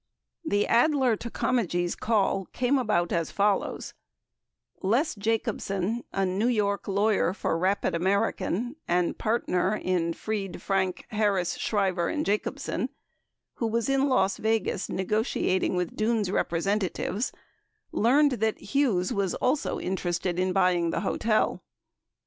[0.43, 3.93] The Adler to Comegys call came about as follows:
[4.81, 11.55] Les Jacobsen, a New York lawyer for Rapid American and partner in Fried, Frank, Harris,
[11.55, 12.89] Shriver & Jacobsen,
[13.57, 17.29] who was in Las Vegas negotiating with Dunes representatives,
[17.91, 21.61] 24 learned that Hughes was also interested in buying the hotel.